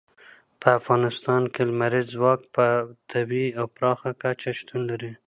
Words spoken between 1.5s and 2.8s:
کې لمریز ځواک په